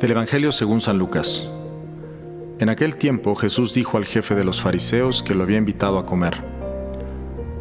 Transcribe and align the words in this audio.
Del 0.00 0.12
Evangelio 0.12 0.50
según 0.50 0.80
San 0.80 0.96
Lucas. 0.96 1.46
En 2.58 2.70
aquel 2.70 2.96
tiempo 2.96 3.34
Jesús 3.34 3.74
dijo 3.74 3.98
al 3.98 4.06
jefe 4.06 4.34
de 4.34 4.44
los 4.44 4.62
fariseos 4.62 5.22
que 5.22 5.34
lo 5.34 5.42
había 5.42 5.58
invitado 5.58 5.98
a 5.98 6.06
comer. 6.06 6.42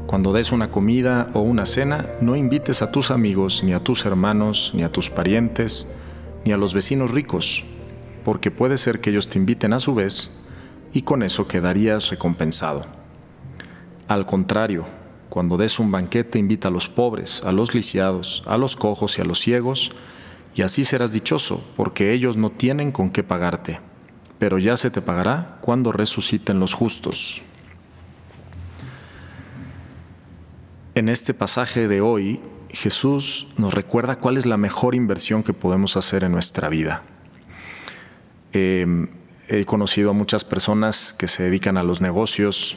Cuando 0.08 0.32
des 0.32 0.54
una 0.54 0.72
comida 0.72 1.32
o 1.34 1.42
una 1.42 1.66
cena, 1.66 2.06
no 2.22 2.38
invites 2.38 2.82
a 2.82 2.94
tus 2.94 3.12
amigos, 3.12 3.62
ni 3.62 3.74
a 3.74 3.84
tus 3.84 4.06
hermanos, 4.06 4.72
ni 4.74 4.84
a 4.84 4.90
tus 4.92 5.10
parientes, 5.10 5.92
ni 6.46 6.54
a 6.54 6.58
los 6.58 6.74
vecinos 6.74 7.12
ricos, 7.12 7.66
porque 8.24 8.52
puede 8.52 8.78
ser 8.78 9.02
que 9.02 9.10
ellos 9.10 9.28
te 9.28 9.38
inviten 9.38 9.74
a 9.74 9.80
su 9.80 9.94
vez, 9.94 10.32
y 10.94 11.02
con 11.02 11.24
eso 11.24 11.46
quedarías 11.46 12.10
recompensado. 12.10 12.86
Al 14.08 14.26
contrario, 14.26 14.86
cuando 15.28 15.58
des 15.58 15.78
un 15.78 15.92
banquete, 15.92 16.40
invita 16.40 16.70
a 16.70 16.72
los 16.72 16.88
pobres, 16.88 17.44
a 17.44 17.52
los 17.52 17.76
lisiados, 17.76 18.44
a 18.48 18.58
los 18.58 18.78
cojos 18.78 19.18
y 19.18 19.22
a 19.22 19.26
los 19.26 19.42
ciegos, 19.42 19.92
y 20.60 20.62
así 20.62 20.84
serás 20.84 21.14
dichoso, 21.14 21.64
porque 21.78 22.12
ellos 22.12 22.36
no 22.36 22.50
tienen 22.50 22.92
con 22.92 23.12
qué 23.12 23.24
pagarte, 23.24 23.80
pero 24.40 24.58
ya 24.58 24.76
se 24.76 24.92
te 24.92 25.02
pagará 25.02 25.58
cuando 25.62 25.94
resuciten 25.94 26.60
los 26.60 26.74
justos. 26.74 27.42
En 30.96 31.08
este 31.08 31.34
pasaje 31.34 31.88
de 31.88 32.02
hoy, 32.02 32.42
Jesús 32.72 33.48
nos 33.56 33.74
recuerda 33.74 34.18
cuál 34.18 34.36
es 34.36 34.46
la 34.46 34.58
mejor 34.58 34.96
inversión 34.96 35.44
que 35.44 35.54
podemos 35.54 35.96
hacer 35.96 36.26
en 36.26 36.34
nuestra 36.34 36.68
vida. 36.68 37.04
Em, 38.52 39.08
he 39.48 39.64
conocido 39.64 40.10
a 40.10 40.14
muchas 40.14 40.44
personas 40.44 41.16
que 41.18 41.30
se 41.30 41.44
dedican 41.44 41.78
a 41.78 41.84
los 41.84 42.02
negocios, 42.02 42.76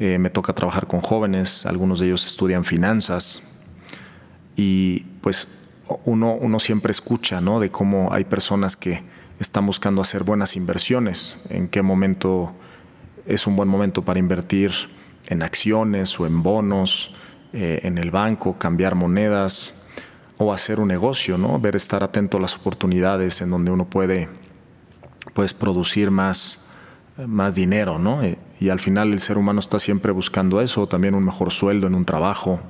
eh, 0.00 0.18
me 0.18 0.30
toca 0.30 0.54
trabajar 0.54 0.88
con 0.88 1.02
jóvenes, 1.02 1.66
algunos 1.66 2.00
de 2.00 2.06
ellos 2.06 2.26
estudian 2.26 2.64
finanzas 2.64 3.40
y 4.56 5.02
pues 5.20 5.46
uno, 6.04 6.34
uno 6.34 6.60
siempre 6.60 6.90
escucha 6.90 7.40
¿no? 7.40 7.60
de 7.60 7.70
cómo 7.70 8.12
hay 8.12 8.24
personas 8.24 8.76
que 8.76 9.02
están 9.38 9.66
buscando 9.66 10.02
hacer 10.02 10.22
buenas 10.22 10.56
inversiones, 10.56 11.42
en 11.48 11.68
qué 11.68 11.82
momento 11.82 12.52
es 13.26 13.46
un 13.46 13.56
buen 13.56 13.68
momento 13.68 14.02
para 14.02 14.18
invertir 14.18 14.72
en 15.26 15.42
acciones 15.42 16.18
o 16.20 16.26
en 16.26 16.42
bonos, 16.42 17.14
eh, 17.52 17.80
en 17.82 17.98
el 17.98 18.10
banco, 18.10 18.58
cambiar 18.58 18.94
monedas 18.94 19.74
o 20.38 20.52
hacer 20.52 20.80
un 20.80 20.88
negocio, 20.88 21.38
¿no? 21.38 21.58
Ver, 21.58 21.76
estar 21.76 22.02
atento 22.02 22.38
a 22.38 22.40
las 22.40 22.56
oportunidades 22.56 23.40
en 23.40 23.50
donde 23.50 23.70
uno 23.70 23.86
puede 23.86 24.28
pues, 25.34 25.54
producir 25.54 26.10
más, 26.10 26.68
más 27.26 27.54
dinero, 27.54 27.98
¿no? 27.98 28.22
Eh, 28.22 28.38
y 28.60 28.68
al 28.68 28.80
final 28.80 29.12
el 29.12 29.20
ser 29.20 29.38
humano 29.38 29.60
está 29.60 29.78
siempre 29.78 30.12
buscando 30.12 30.60
eso, 30.60 30.86
también 30.86 31.14
un 31.14 31.24
mejor 31.24 31.50
sueldo 31.50 31.86
en 31.86 31.94
un 31.94 32.04
trabajo, 32.04 32.60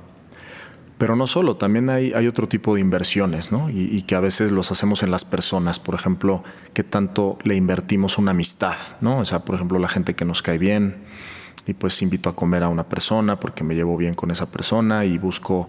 pero 1.01 1.15
no 1.15 1.25
solo, 1.25 1.55
también 1.55 1.89
hay, 1.89 2.13
hay 2.13 2.27
otro 2.27 2.47
tipo 2.47 2.75
de 2.75 2.81
inversiones, 2.81 3.51
¿no? 3.51 3.71
Y, 3.71 4.03
que 4.03 4.13
a 4.13 4.19
veces 4.19 4.51
los 4.51 4.71
hacemos 4.71 5.01
en 5.01 5.09
las 5.09 5.25
personas. 5.25 5.79
Por 5.79 5.95
ejemplo, 5.95 6.43
que 6.75 6.83
tanto 6.83 7.39
le 7.43 7.55
invertimos 7.55 8.19
una 8.19 8.29
amistad, 8.29 8.77
¿no? 9.01 9.17
O 9.17 9.25
sea, 9.25 9.39
por 9.39 9.55
ejemplo, 9.55 9.79
la 9.79 9.87
gente 9.87 10.13
que 10.13 10.25
nos 10.25 10.43
cae 10.43 10.59
bien 10.59 10.97
y 11.65 11.73
pues 11.73 12.03
invito 12.03 12.29
a 12.29 12.35
comer 12.35 12.61
a 12.61 12.69
una 12.69 12.83
persona 12.83 13.39
porque 13.39 13.63
me 13.63 13.73
llevo 13.73 13.97
bien 13.97 14.13
con 14.13 14.29
esa 14.29 14.51
persona 14.51 15.03
y 15.03 15.17
busco 15.17 15.67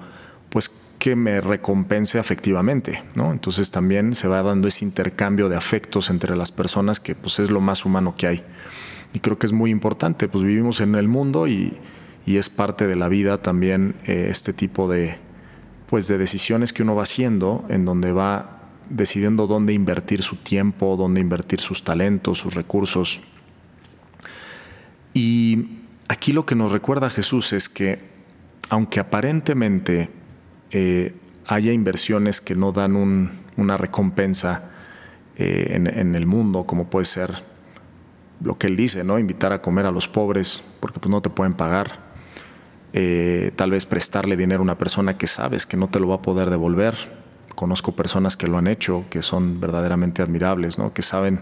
pues 0.51 0.71
que 0.99 1.17
me 1.17 1.41
recompense 1.41 2.19
afectivamente, 2.19 3.03
¿no? 3.15 3.33
Entonces 3.33 3.71
también 3.71 4.15
se 4.15 4.29
va 4.29 4.43
dando 4.43 4.69
ese 4.69 4.85
intercambio 4.85 5.49
de 5.49 5.57
afectos 5.57 6.11
entre 6.11 6.37
las 6.37 6.53
personas 6.53 7.01
que 7.01 7.15
pues 7.15 7.39
es 7.39 7.51
lo 7.51 7.63
más 7.63 7.87
humano 7.87 8.17
que 8.19 8.27
hay. 8.27 8.45
Y 9.15 9.21
creo 9.21 9.39
que 9.39 9.47
es 9.47 9.53
muy 9.55 9.71
importante, 9.71 10.29
pues 10.29 10.45
vivimos 10.45 10.83
en 10.83 10.95
el 10.95 11.09
mundo 11.09 11.49
y 11.49 11.73
y 12.27 12.37
es 12.37 12.49
parte 12.49 12.87
de 12.87 12.97
la 12.97 13.09
vida 13.09 13.43
también 13.43 13.95
eh, 14.07 14.29
este 14.31 14.53
tipo 14.53 14.89
de, 14.89 15.17
pues 15.93 16.09
de 16.09 16.17
decisiones 16.17 16.73
que 16.73 16.83
uno 16.83 16.95
va 16.95 17.03
haciendo 17.03 17.67
en 17.69 17.85
donde 17.85 18.13
va 18.13 18.61
decidiendo 18.89 19.47
dónde 19.47 19.75
invertir 19.75 20.23
su 20.23 20.37
tiempo, 20.37 20.97
dónde 20.97 21.21
invertir 21.21 21.61
sus 21.61 21.85
talentos, 21.85 22.39
sus 22.39 22.55
recursos. 22.55 23.21
Y 25.13 25.67
aquí 26.09 26.33
lo 26.33 26.47
que 26.47 26.55
nos 26.55 26.73
recuerda 26.73 27.11
Jesús 27.11 27.53
es 27.53 27.69
que 27.69 27.99
aunque 28.71 29.01
aparentemente 29.01 30.09
eh, 30.71 31.15
haya 31.47 31.75
inversiones 31.75 32.41
que 32.41 32.55
no 32.55 32.73
dan 32.73 32.97
una 33.59 33.77
recompensa 33.77 34.71
eh, 35.37 35.73
en, 35.75 35.87
en, 35.87 36.15
el 36.15 36.25
mundo, 36.25 36.65
como 36.65 36.89
puede 36.89 37.05
ser 37.05 37.35
lo 38.43 38.57
que 38.57 38.67
él 38.67 38.77
dice, 38.77 39.05
¿no? 39.05 39.19
Invitar 39.19 39.53
a 39.53 39.61
comer 39.61 39.85
a 39.85 39.91
los 39.91 40.09
pobres 40.09 40.65
porque 40.81 41.01
pues, 41.01 41.11
no 41.11 41.21
te 41.21 41.29
pueden 41.29 41.53
pagar 41.53 42.02
eh, 42.93 43.53
tal 43.57 43.71
vez 43.71 43.87
prestarle 43.87 44.37
dinero 44.37 44.61
a 44.61 44.65
una 44.65 44.79
persona 44.79 45.17
que 45.17 45.27
sabes 45.27 45.67
que 45.67 45.77
no 45.77 45.89
te 45.89 46.01
lo 46.01 46.09
va 46.09 46.17
a 46.17 46.23
poder 46.23 46.51
devolver. 46.51 46.95
Conozco 47.55 47.97
personas 47.97 48.37
que 48.37 48.47
lo 48.47 48.59
han 48.59 48.67
hecho, 48.67 49.05
que 49.11 49.23
son 49.23 49.61
verdaderamente 49.61 50.23
admirables, 50.23 50.79
¿no? 50.79 50.93
que 50.93 51.03
saben 51.03 51.41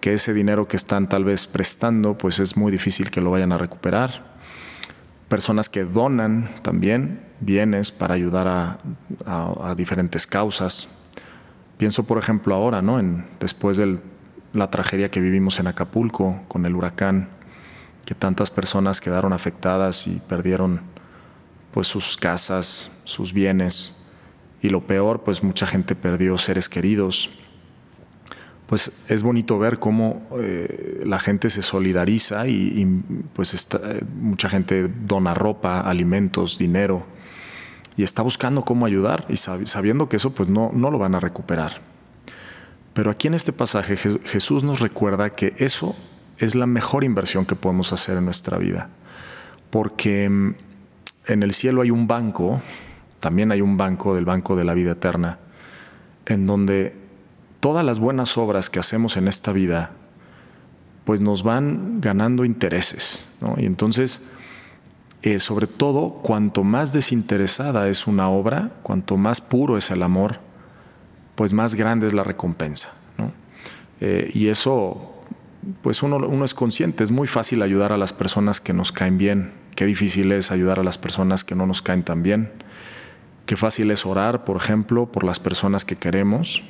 que 0.00 0.12
ese 0.12 0.34
dinero 0.34 0.68
que 0.68 0.76
están 0.76 1.08
tal 1.08 1.24
vez 1.24 1.46
prestando, 1.46 2.18
pues 2.18 2.38
es 2.38 2.56
muy 2.56 2.70
difícil 2.70 3.10
que 3.10 3.20
lo 3.20 3.30
vayan 3.30 3.52
a 3.52 3.58
recuperar. 3.58 4.34
Personas 5.28 5.68
que 5.68 5.84
donan 5.84 6.50
también 6.62 7.20
bienes 7.40 7.90
para 7.90 8.14
ayudar 8.14 8.46
a, 8.46 9.74
diferentes 9.76 10.26
causas. 10.26 10.88
Pienso, 11.78 12.04
por 12.04 12.18
ejemplo, 12.18 12.54
ahora, 12.54 12.82
¿no? 12.82 12.98
En, 12.98 13.26
después 13.40 13.78
de 13.78 13.98
la 14.52 14.70
tragedia 14.70 15.10
que 15.10 15.20
vivimos 15.20 15.58
en 15.58 15.66
Acapulco 15.66 16.42
con 16.48 16.66
el 16.66 16.74
huracán, 16.74 17.30
que 18.04 18.14
tantas 18.14 18.50
personas 18.50 19.00
quedaron 19.00 19.32
afectadas 19.32 20.06
y 20.06 20.20
perdieron 20.28 20.80
pues 21.72 21.88
sus 21.88 22.16
casas, 22.16 22.90
sus 23.04 23.32
bienes 23.32 23.96
y 24.62 24.68
lo 24.68 24.86
peor, 24.86 25.22
pues 25.22 25.42
mucha 25.42 25.66
gente 25.66 25.94
perdió 25.94 26.38
seres 26.38 26.68
queridos. 26.68 27.30
Pues 28.66 28.92
es 29.08 29.22
bonito 29.22 29.58
ver 29.58 29.78
cómo 29.78 30.26
eh, 30.40 31.02
la 31.04 31.18
gente 31.18 31.50
se 31.50 31.62
solidariza 31.62 32.46
y, 32.48 32.86
pues 33.34 33.68
mucha 34.14 34.48
gente 34.48 34.88
dona 34.88 35.34
ropa, 35.34 35.80
alimentos, 35.80 36.56
dinero 36.56 37.04
y 37.96 38.02
está 38.02 38.22
buscando 38.22 38.62
cómo 38.62 38.86
ayudar 38.86 39.26
y 39.28 39.36
sabiendo 39.36 40.08
que 40.08 40.16
eso 40.16 40.30
pues 40.30 40.48
no, 40.48 40.70
no 40.74 40.90
lo 40.90 40.98
van 40.98 41.14
a 41.14 41.20
recuperar. 41.20 41.80
Pero 42.92 43.10
aquí 43.10 43.28
en 43.28 43.34
este 43.34 43.52
pasaje 43.52 43.96
Jesús 43.96 44.64
nos 44.64 44.80
recuerda 44.80 45.30
que 45.30 45.54
eso 45.58 45.94
es 46.38 46.54
la 46.54 46.66
mejor 46.66 47.04
inversión 47.04 47.46
que 47.46 47.54
podemos 47.54 47.92
hacer 47.92 48.16
en 48.18 48.24
nuestra 48.24 48.58
vida. 48.58 48.88
Porque 49.70 50.28
mm, 50.28 50.54
en 51.26 51.42
el 51.42 51.52
cielo 51.52 51.82
hay 51.82 51.90
un 51.90 52.06
banco, 52.06 52.60
también 53.20 53.52
hay 53.52 53.60
un 53.60 53.76
banco 53.76 54.14
del 54.14 54.24
Banco 54.24 54.56
de 54.56 54.64
la 54.64 54.74
Vida 54.74 54.92
Eterna, 54.92 55.38
en 56.26 56.46
donde 56.46 56.96
todas 57.60 57.84
las 57.84 57.98
buenas 57.98 58.36
obras 58.36 58.68
que 58.68 58.78
hacemos 58.78 59.16
en 59.16 59.28
esta 59.28 59.52
vida, 59.52 59.90
pues 61.04 61.20
nos 61.20 61.42
van 61.42 62.00
ganando 62.00 62.44
intereses. 62.44 63.24
Y 63.56 63.66
entonces, 63.66 64.22
eh, 65.22 65.38
sobre 65.38 65.66
todo, 65.66 66.20
cuanto 66.22 66.64
más 66.64 66.92
desinteresada 66.92 67.88
es 67.88 68.06
una 68.06 68.28
obra, 68.28 68.70
cuanto 68.82 69.16
más 69.16 69.40
puro 69.40 69.78
es 69.78 69.90
el 69.90 70.02
amor, 70.02 70.40
pues 71.34 71.52
más 71.52 71.74
grande 71.74 72.06
es 72.06 72.12
la 72.12 72.24
recompensa. 72.24 72.90
Eh, 74.00 74.30
y 74.34 74.48
eso 74.48 75.13
pues 75.82 76.02
uno, 76.02 76.44
es 76.44 76.54
consciente, 76.54 77.04
es 77.04 77.10
muy 77.10 77.26
fácil 77.26 77.62
ayudar 77.62 77.92
a 77.92 77.98
las 77.98 78.12
personas 78.12 78.60
que 78.60 78.72
nos 78.72 78.92
caen 78.92 79.18
bien, 79.18 79.52
qué 79.76 79.86
difícil 79.86 80.32
es 80.32 80.50
ayudar 80.50 80.80
a 80.80 80.84
las 80.84 80.98
personas 80.98 81.44
que 81.44 81.54
no 81.54 81.66
nos 81.66 81.82
caen 81.82 82.02
tan 82.02 82.22
bien, 82.22 82.50
qué 83.46 83.56
fácil 83.56 83.90
es 83.90 84.06
orar, 84.06 84.44
por 84.44 84.56
ejemplo, 84.56 85.06
por 85.06 85.24
las 85.24 85.40
personas 85.40 85.84
que 85.84 85.96
queremos, 85.96 86.62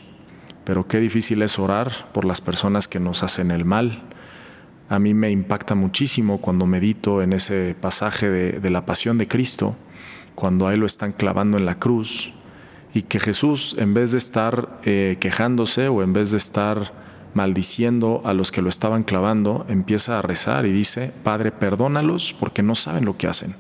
pero 0.65 0.87
qué 0.87 0.99
difícil 0.99 1.43
es 1.43 1.59
orar 1.59 2.11
por 2.13 2.25
las 2.25 2.41
personas 2.41 2.89
que 2.89 3.01
nos 3.01 3.23
hacen 3.23 3.51
el 3.51 3.65
mal. 3.65 4.03
A 4.89 4.99
mí 4.99 5.15
me 5.15 5.31
impacta 5.31 5.75
muchísimo 5.75 6.41
cuando 6.41 6.67
medito 6.67 7.23
en 7.23 7.33
ese 7.33 7.75
pasaje 7.79 8.29
de, 8.29 8.71
la 8.71 8.87
pasión 8.87 9.19
de 9.19 9.29
Cristo, 9.29 9.77
cuando 10.35 10.67
a 10.67 10.75
Él 10.75 10.81
lo 10.81 10.87
están 10.87 11.13
clavando 11.13 11.59
en 11.59 11.67
la 11.67 11.79
cruz, 11.79 12.33
y 12.93 13.03
que 13.03 13.19
Jesús, 13.19 13.77
en 13.79 13.93
vez 13.93 14.13
de 14.13 14.19
estar 14.19 14.81
eh, 14.85 15.17
quejándose 15.21 15.89
o 15.89 16.03
en 16.03 16.13
vez 16.13 16.31
de 16.31 16.37
estar 16.37 17.04
maldiciendo 17.35 18.23
a 18.25 18.33
los 18.33 18.51
que 18.53 18.63
lo 18.63 18.69
estaban 18.69 19.03
clavando, 19.03 19.67
empieza 19.69 20.19
a 20.19 20.23
rezar 20.23 20.67
y 20.67 20.73
dice, 20.73 21.13
Padre, 21.23 21.53
perdónalos 21.53 22.35
porque 22.39 22.63
no 22.63 22.75
saben 22.75 23.05
lo 23.05 23.17
que 23.17 23.27
hacen. 23.27 23.57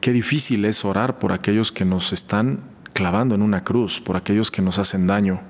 Qué 0.00 0.12
difícil 0.12 0.64
es 0.64 0.84
orar 0.84 1.18
por 1.18 1.32
aquellos 1.32 1.72
que 1.72 1.84
nos 1.84 2.12
están 2.12 2.60
clavando 2.92 3.34
en 3.34 3.42
una 3.42 3.64
cruz, 3.64 4.00
por 4.00 4.16
aquellos 4.16 4.50
que 4.50 4.62
nos 4.62 4.78
hacen 4.78 5.06
daño. 5.06 5.40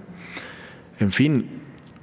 En 0.99 1.13
fin, 1.13 1.49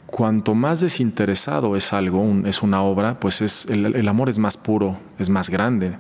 cuanto 0.06 0.56
más 0.56 0.80
desinteresado 0.80 1.75
es 1.75 1.92
algo, 1.94 2.24
es 2.46 2.62
una 2.62 2.81
obra, 2.81 3.19
pues 3.19 3.42
es, 3.42 3.66
el, 3.66 4.08
amor 4.08 4.30
es 4.30 4.40
más 4.40 4.56
puro, 4.56 4.98
es 5.19 5.30
más 5.30 5.50
grande. 5.50 5.98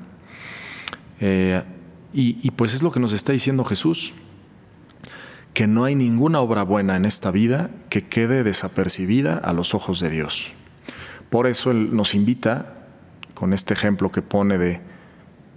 Eh, 1.19 1.61
y 2.13 2.49
pues 2.51 2.73
es 2.73 2.81
lo 2.81 2.91
que 2.91 2.99
nos 2.99 3.13
está 3.13 3.31
diciendo 3.31 3.63
Jesús 3.63 4.13
que 5.57 5.65
no 5.65 5.85
hay 5.85 5.95
ninguna 5.95 6.39
obra 6.39 6.61
buena 6.61 6.97
en 6.97 7.03
esta 7.03 7.31
vida 7.31 7.71
que 7.89 8.03
quede 8.03 8.43
desapercibida 8.43 9.37
a 9.37 9.53
los 9.53 9.73
ojos 9.73 9.99
de 9.99 10.11
Dios. 10.11 10.53
Por 11.31 11.47
eso 11.47 11.71
Él 11.71 11.95
nos 11.95 12.13
invita, 12.13 12.75
con 13.33 13.53
este 13.53 13.73
ejemplo 13.73 14.11
que 14.11 14.21
pone 14.21 14.59
de, 14.59 14.81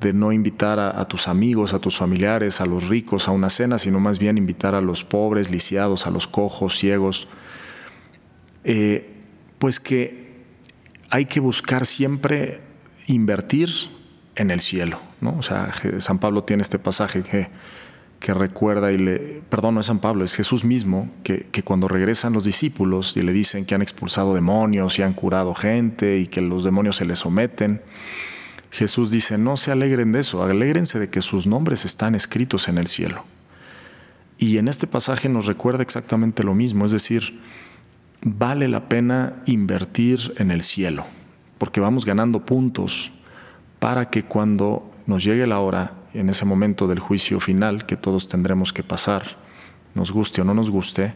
de 0.00 0.14
no 0.14 0.32
invitar 0.32 0.80
a, 0.80 1.04
tus 1.04 1.28
amigos, 1.28 1.74
a 1.74 1.80
tus 1.80 1.98
familiares, 1.98 2.62
a 2.62 2.64
los 2.64 2.88
ricos 2.88 3.28
a 3.28 3.32
una 3.32 3.50
cena, 3.50 3.78
sino 3.78 4.00
más 4.00 4.18
bien 4.18 4.38
invitar 4.38 4.74
a 4.74 4.80
los 4.80 5.04
pobres, 5.04 5.50
lisiados, 5.50 6.06
a 6.06 6.10
los 6.10 6.26
cojos, 6.26 6.78
ciegos, 6.78 7.28
eh, 8.64 9.06
pues 9.58 9.80
que 9.80 10.44
hay 11.10 11.26
que 11.26 11.40
buscar 11.40 11.84
siempre 11.84 12.62
invertir 13.06 13.68
en 14.34 14.50
el 14.50 14.62
cielo. 14.62 14.98
¿no? 15.20 15.36
O 15.36 15.42
sea, 15.42 15.70
San 15.98 16.18
Pablo 16.20 16.42
tiene 16.44 16.62
este 16.62 16.78
pasaje 16.78 17.22
que, 17.22 17.48
que 18.20 18.34
recuerda 18.34 18.92
y 18.92 18.98
le, 18.98 19.18
perdón, 19.48 19.74
no 19.74 19.80
es 19.80 19.86
San 19.86 19.98
Pablo, 19.98 20.24
es 20.24 20.34
Jesús 20.34 20.62
mismo, 20.62 21.10
que, 21.24 21.46
que, 21.50 21.62
cuando 21.62 21.88
regresan 21.88 22.34
los 22.34 22.44
discípulos 22.44 23.16
y 23.16 23.22
le 23.22 23.32
dicen 23.32 23.64
que 23.64 23.74
han 23.74 23.82
expulsado 23.82 24.34
demonios 24.34 24.98
y 24.98 25.02
han 25.02 25.14
curado 25.14 25.54
gente 25.54 26.18
y 26.18 26.26
que 26.26 26.42
los 26.42 26.62
demonios 26.62 26.96
se 26.96 27.06
les 27.06 27.20
someten, 27.20 27.80
Jesús 28.70 29.10
dice, 29.10 29.38
no 29.38 29.56
se 29.56 29.72
alegren 29.72 30.12
de 30.12 30.20
eso, 30.20 30.44
alégrense 30.44 30.98
de 30.98 31.10
que 31.10 31.22
sus 31.22 31.46
nombres 31.46 31.84
están 31.84 32.14
escritos 32.14 32.68
en 32.68 32.78
el 32.78 32.86
cielo. 32.86 33.24
Y 34.38 34.58
en 34.58 34.68
este 34.68 34.86
pasaje 34.86 35.28
nos 35.28 35.46
recuerda 35.46 35.82
exactamente 35.82 36.44
lo 36.44 36.54
mismo, 36.54 36.86
es 36.86 36.92
decir, 36.92 37.40
vale 38.22 38.68
la 38.68 38.88
pena 38.88 39.42
invertir 39.46 40.34
en 40.38 40.50
el 40.50 40.62
cielo, 40.62 41.04
porque 41.58 41.80
vamos 41.80 42.04
ganando 42.04 42.44
puntos 42.44 43.10
para 43.78 44.10
que 44.10 44.24
cuando 44.24 44.90
nos 45.06 45.24
llegue 45.24 45.46
la 45.46 45.60
hora, 45.60 45.99
en 46.14 46.28
ese 46.28 46.44
momento 46.44 46.86
del 46.86 46.98
juicio 46.98 47.40
final 47.40 47.86
que 47.86 47.96
todos 47.96 48.28
tendremos 48.28 48.72
que 48.72 48.82
pasar, 48.82 49.36
nos 49.94 50.10
guste 50.10 50.40
o 50.40 50.44
no 50.44 50.54
nos 50.54 50.70
guste, 50.70 51.14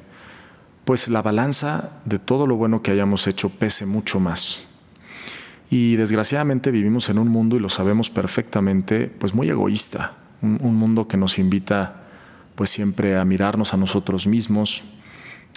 pues 0.84 1.08
la 1.08 1.22
balanza 1.22 2.00
de 2.04 2.18
todo 2.18 2.46
lo 2.46 2.56
bueno 2.56 2.82
que 2.82 2.90
hayamos 2.90 3.26
hecho 3.26 3.48
pese 3.48 3.86
mucho 3.86 4.20
más. 4.20 4.66
Y 5.70 5.96
desgraciadamente 5.96 6.70
vivimos 6.70 7.08
en 7.08 7.18
un 7.18 7.28
mundo, 7.28 7.56
y 7.56 7.60
lo 7.60 7.68
sabemos 7.68 8.10
perfectamente, 8.10 9.06
pues 9.06 9.34
muy 9.34 9.48
egoísta, 9.48 10.12
un, 10.42 10.58
un 10.62 10.74
mundo 10.74 11.08
que 11.08 11.16
nos 11.16 11.38
invita 11.38 12.02
pues 12.54 12.70
siempre 12.70 13.18
a 13.18 13.24
mirarnos 13.24 13.74
a 13.74 13.76
nosotros 13.76 14.26
mismos, 14.26 14.84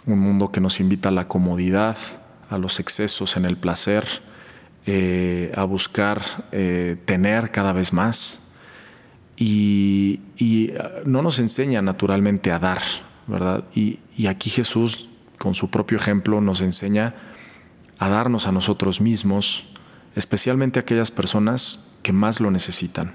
un 0.06 0.20
mundo 0.20 0.52
que 0.52 0.62
nos 0.62 0.80
invita 0.80 1.10
a 1.10 1.12
la 1.12 1.28
comodidad, 1.28 1.98
a 2.50 2.58
los 2.58 2.80
excesos 2.80 3.38
en 3.38 3.46
el 3.46 3.58
placer, 3.58 4.06
eh, 4.86 5.52
a 5.56 5.66
buscar 5.66 6.22
eh, 6.52 6.96
tener 7.06 7.52
cada 7.52 7.74
vez 7.74 7.92
más 7.92 8.42
y, 9.38 10.72
ah, 10.80 11.02
no 11.06 11.22
nos 11.22 11.40
enseña 11.40 11.82
naturalmente 11.82 12.52
a 12.52 12.60
dar, 12.60 12.82
¿verdad? 13.28 13.64
Y, 13.76 14.00
aquí 14.28 14.50
Jesús, 14.50 15.10
con 15.38 15.54
su 15.54 15.70
propio 15.70 15.98
ejemplo, 15.98 16.42
nos 16.42 16.62
enseña 16.62 17.14
a 18.00 18.10
darnos 18.10 18.48
a 18.48 18.52
nosotros 18.52 19.00
mismos, 19.00 19.66
especialmente 20.16 20.80
a 20.80 20.82
aquellas 20.82 21.12
personas 21.12 21.94
que 22.02 22.14
más 22.14 22.40
lo 22.40 22.52
necesitan. 22.52 23.14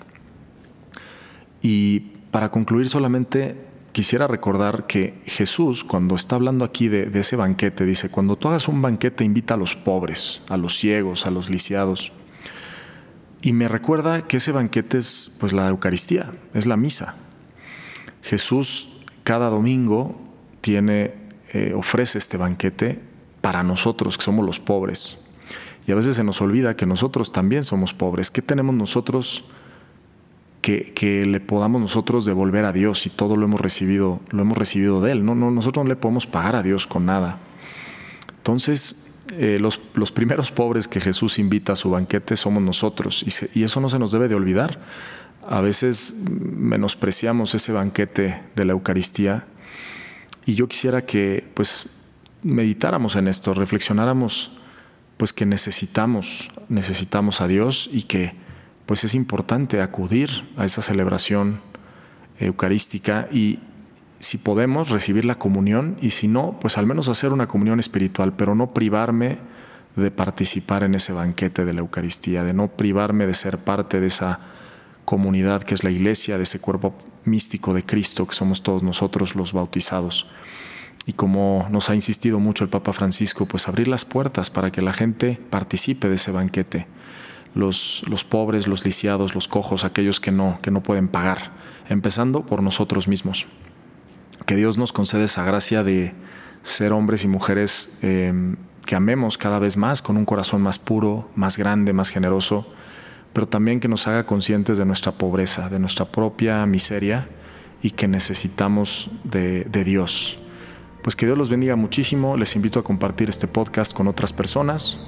Y 1.61 2.01
para 2.31 2.51
concluir 2.51 2.89
solamente 2.89 3.57
quisiera 3.93 4.27
recordar 4.27 4.87
que 4.87 5.21
Jesús, 5.27 5.85
cuando 5.85 6.15
está 6.15 6.37
hablando 6.37 6.65
aquí 6.65 6.89
de, 6.89 7.11
ese 7.19 7.37
banquete, 7.37 7.85
dice, 7.85 8.09
cuando 8.09 8.37
tú 8.37 8.49
hagas 8.49 8.69
un 8.69 8.81
banquete, 8.81 9.25
invita 9.25 9.55
a 9.55 9.57
los 9.57 9.77
pobres, 9.77 10.41
a 10.49 10.57
los 10.57 10.77
ciegos, 10.79 11.27
a 11.27 11.31
los 11.31 11.51
lisiados. 11.51 12.13
Y 13.43 13.53
me 13.53 13.69
recuerda 13.69 14.23
que 14.23 14.39
ese 14.39 14.53
banquete 14.53 14.99
es 14.99 15.33
pues 15.39 15.53
la 15.53 15.69
Eucaristía, 15.69 16.33
es 16.55 16.67
la 16.67 16.77
misa. 16.77 17.17
Jesús 18.23 18.89
cada 19.25 19.50
domingo 19.50 20.19
tiene, 20.61 21.15
eh, 21.53 21.75
ofrece 21.77 22.19
este 22.19 22.37
banquete 22.37 23.03
para 23.41 23.62
nosotros, 23.62 24.17
que 24.17 24.25
somos 24.25 24.47
los 24.47 24.61
pobres. 24.61 25.19
Y 25.87 25.93
a 25.93 25.97
veces 25.97 26.15
se 26.17 26.23
nos 26.23 26.41
olvida 26.41 26.77
que 26.77 26.87
nosotros 26.87 27.33
también 27.33 27.65
somos 27.65 27.93
pobres. 27.93 28.31
¿Qué 28.31 28.43
tenemos 28.43 28.75
nosotros? 28.75 29.45
que, 30.62 31.27
le 31.27 31.41
podamos 31.41 31.81
nosotros 31.81 32.25
devolver 32.25 32.65
a 32.65 32.73
Dios 32.73 33.06
y 33.06 33.11
todo 33.11 33.37
lo 33.37 33.45
hemos 33.45 33.61
recibido, 33.61 34.21
lo 34.31 34.43
hemos 34.43 34.56
recibido 34.56 35.00
de 35.00 35.12
Él. 35.12 35.25
No, 35.25 35.35
nosotros 35.35 35.85
no 35.85 35.88
le 35.88 35.97
podemos 35.97 36.27
pagar 36.27 36.56
a 36.56 36.62
Dios 36.62 36.87
con 36.87 37.05
nada. 37.05 37.38
Entonces, 38.38 39.12
eh, 39.31 39.59
los, 39.61 39.81
los, 39.95 40.13
primeros 40.13 40.51
pobres 40.51 40.89
que 40.89 41.01
Jesús 41.01 41.39
invita 41.39 41.73
a 41.75 41.77
su 41.77 41.91
banquete 41.91 42.37
somos 42.37 42.63
nosotros 42.63 43.23
y, 43.23 43.61
y 43.61 43.63
eso 43.65 43.81
no 43.81 43.89
se 43.89 43.99
nos 43.99 44.13
debe 44.13 44.29
de 44.29 44.35
olvidar. 44.35 44.81
A 45.47 45.61
veces 45.61 46.15
menospreciamos 46.15 47.55
ese 47.55 47.73
banquete 47.73 48.43
de 48.55 48.65
la 48.65 48.73
Eucaristía 48.73 49.47
y 50.45 50.55
yo 50.55 50.69
quisiera 50.69 51.03
que 51.03 51.49
pues 51.55 51.89
meditáramos 52.43 53.17
en 53.17 53.29
esto, 53.29 53.55
reflexionáramos 53.55 54.53
pues 55.17 55.33
que 55.33 55.47
necesitamos, 55.47 56.51
necesitamos 56.69 57.41
a 57.41 57.47
Dios 57.47 57.89
y 57.93 58.03
que 58.03 58.35
pues 58.87 59.05
es 59.05 59.15
importante 59.15 59.81
acudir 59.81 60.31
a 60.57 60.65
esa 60.65 60.83
celebración 60.83 61.61
eucarística 62.39 63.29
y 63.31 63.61
si 64.23 64.39
podemos 64.39 64.91
recibir 64.91 65.25
la 65.25 65.35
comunión 65.35 65.97
y 66.01 66.11
si 66.11 66.29
no, 66.29 66.57
pues 66.61 66.79
al 66.79 66.87
menos 66.87 67.09
hacer 67.09 67.33
una 67.33 67.49
comunión 67.49 67.81
espiritual, 67.81 68.33
pero 68.35 68.55
no 68.55 68.73
privarme 68.73 69.39
de 69.97 70.13
participar 70.13 70.85
en 70.85 70.95
ese 70.95 71.13
banquete 71.13 71.65
de 71.65 71.73
la 71.73 71.81
Eucaristía, 71.81 72.45
de 72.45 72.55
no 72.55 72.69
privarme 72.69 73.27
de 73.27 73.35
ser 73.35 73.59
parte 73.59 73.99
de 73.99 74.07
esa 74.07 74.39
comunidad 75.05 75.65
que 75.65 75.75
es 75.75 75.83
la 75.83 75.91
iglesia, 75.91 76.37
de 76.37 76.45
ese 76.45 76.61
cuerpo 76.61 76.95
místico 77.25 77.75
de 77.75 77.85
Cristo 77.85 78.29
que 78.29 78.37
somos 78.37 78.63
todos 78.63 78.85
nosotros 78.85 79.35
los 79.35 79.53
bautizados. 79.53 80.29
Y 81.05 81.15
como 81.15 81.67
nos 81.73 81.91
ha 81.91 81.97
insistido 81.97 82.39
mucho 82.39 82.63
el 82.63 82.71
Papa 82.71 82.93
Francisco, 82.93 83.47
pues 83.47 83.67
abrir 83.67 83.89
las 83.89 84.05
puertas 84.05 84.51
para 84.51 84.71
que 84.71 84.83
la 84.83 84.93
gente 84.93 85.37
participe 85.51 86.09
de 86.09 86.15
ese 86.15 86.31
banquete 86.31 86.87
los, 87.57 88.05
los 88.09 88.23
pobres, 88.23 88.69
los 88.69 88.85
lisiados, 88.85 89.35
los 89.35 89.49
cojos, 89.49 89.85
aquellos 89.85 90.21
que 90.21 90.31
no, 90.31 90.61
que 90.63 90.71
no 90.71 90.81
pueden 90.81 91.09
pagar, 91.09 91.51
empezando 91.89 92.47
por 92.47 92.63
nosotros 92.63 93.09
mismos. 93.09 93.49
Que 94.47 94.56
Dios 94.56 94.79
nos 94.79 94.93
concede 94.93 95.25
esa 95.25 95.44
gracia 95.44 95.83
de 95.83 96.15
ser 96.62 96.93
hombres 96.93 97.25
y 97.25 97.29
mujeres 97.29 97.91
em, 98.03 98.56
que 98.85 98.94
amemos 98.94 99.39
cada 99.39 99.59
vez 99.59 99.77
más, 99.77 100.03
con 100.03 100.17
un 100.17 100.25
corazón 100.25 100.62
más 100.62 100.79
puro, 100.79 101.29
más 101.35 101.59
grande, 101.59 101.93
más 101.93 102.11
generoso, 102.11 102.67
pero 103.33 103.49
también 103.49 103.81
que 103.81 103.89
nos 103.89 104.06
haga 104.06 104.27
conscientes 104.27 104.79
de 104.79 104.85
nuestra 104.85 105.12
pobreza, 105.12 105.69
de 105.69 105.79
nuestra 105.79 106.06
propia 106.06 106.65
miseria 106.67 107.29
y 107.83 107.91
que 107.91 108.09
necesitamos 108.09 109.11
de, 109.25 109.64
de 109.64 109.85
Dios. 109.85 110.38
Pues 111.02 111.16
que 111.16 111.26
Dios 111.26 111.37
los 111.37 111.50
bendiga 111.50 111.75
muchísimo. 111.75 112.37
Les 112.37 112.55
invito 112.55 112.78
a 112.78 112.85
compartir 112.85 113.28
este 113.28 113.49
podcast 113.49 113.93
con 113.93 114.07
otras 114.07 114.33
personas 114.33 114.99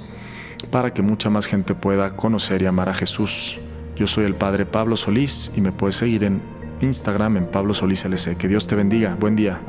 para 0.71 0.93
que 0.93 1.01
mucha 1.01 1.29
más 1.29 1.45
gente 1.45 1.73
pueda 1.73 2.15
conocer 2.15 2.61
y 2.61 2.65
amar 2.65 2.89
a 2.89 2.93
Jesús. 2.93 3.59
Yo 3.95 4.07
soy 4.07 4.25
el 4.25 4.35
Padre 4.35 4.65
Pablo 4.65 4.97
Solís 4.97 5.51
y 5.55 5.61
me 5.61 5.71
puedes 5.71 5.95
seguir 5.95 6.25
en 6.25 6.41
Instagram 6.81 7.37
en 7.37 7.45
Pablo 7.47 7.73
Solís 7.73 8.05
LC. 8.05 8.37
Que 8.37 8.47
Dios 8.47 8.67
te 8.67 8.75
bendiga. 8.75 9.15
Buen 9.19 9.35
día. 9.35 9.59